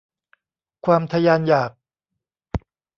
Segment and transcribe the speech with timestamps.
[0.85, 1.71] ความทะยานอยาก